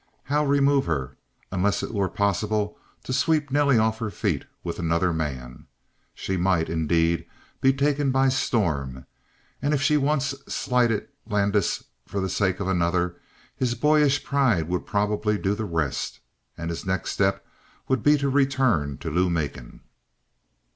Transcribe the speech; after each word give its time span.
How 0.23 0.43
remove 0.43 0.87
her, 0.87 1.15
unless 1.51 1.83
it 1.83 1.93
were 1.93 2.09
possible 2.09 2.75
to 3.03 3.13
sweep 3.13 3.51
Nelly 3.51 3.77
off 3.77 3.99
her 3.99 4.09
feet 4.09 4.45
with 4.63 4.79
another 4.79 5.13
man? 5.13 5.67
She 6.15 6.37
might, 6.37 6.69
indeed, 6.69 7.27
be 7.61 7.71
taken 7.71 8.09
by 8.11 8.29
storm, 8.29 9.05
and 9.61 9.75
if 9.75 9.81
she 9.83 9.97
once 9.97 10.33
slighted 10.47 11.07
Landis 11.27 11.83
for 12.07 12.19
the 12.19 12.29
sake 12.29 12.59
of 12.59 12.67
another, 12.67 13.17
his 13.55 13.75
boyish 13.75 14.23
pride 14.23 14.67
would 14.69 14.87
probably 14.87 15.37
do 15.37 15.53
the 15.53 15.65
rest, 15.65 16.19
and 16.57 16.71
his 16.71 16.83
next 16.83 17.11
step 17.11 17.45
would 17.87 18.01
be 18.01 18.17
to 18.17 18.27
return 18.27 18.97
to 19.01 19.11
Lou 19.11 19.29
Macon. 19.29 19.81